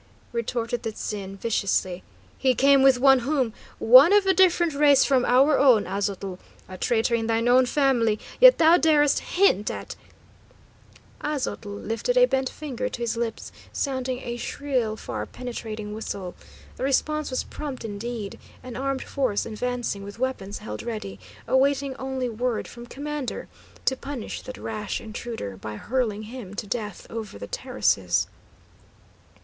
retorted 0.31 0.81
the 0.81 0.91
'Tzin, 0.91 1.37
viciously. 1.37 2.01
"He 2.35 2.55
came 2.55 2.81
with 2.81 2.99
one 2.99 3.19
whom 3.19 3.53
one 3.77 4.11
of 4.13 4.25
a 4.25 4.33
different 4.33 4.73
race 4.73 5.05
from 5.05 5.23
our 5.25 5.59
own, 5.59 5.85
Aztotl! 5.85 6.39
A 6.67 6.75
traitor 6.75 7.13
in 7.13 7.27
thy 7.27 7.39
own 7.45 7.67
family, 7.67 8.17
yet 8.39 8.57
thou 8.57 8.77
darest 8.77 9.19
hint 9.19 9.69
at" 9.69 9.95
Aztotl 11.21 11.69
lifted 11.85 12.17
a 12.17 12.25
bent 12.25 12.49
finger 12.49 12.89
to 12.89 12.99
his 13.03 13.15
lips, 13.15 13.51
sounding 13.71 14.21
a 14.23 14.37
shrill, 14.37 14.97
far 14.97 15.27
penetrating 15.27 15.93
whistle. 15.93 16.33
The 16.77 16.83
response 16.83 17.29
was 17.29 17.43
prompt 17.43 17.85
indeed, 17.85 18.39
an 18.63 18.75
armed 18.75 19.03
force 19.03 19.45
advancing 19.45 20.01
with 20.03 20.17
weapons 20.17 20.57
held 20.57 20.81
ready, 20.81 21.19
awaiting 21.47 21.95
only 21.97 22.27
word 22.27 22.67
from 22.67 22.87
commander 22.87 23.47
to 23.85 23.95
punish 23.95 24.41
that 24.41 24.57
rash 24.57 24.99
intruder 24.99 25.57
by 25.57 25.75
hurling 25.75 26.23
him 26.23 26.55
to 26.55 26.65
death 26.65 27.05
over 27.11 27.37
the 27.37 27.45
terraces. 27.45 28.25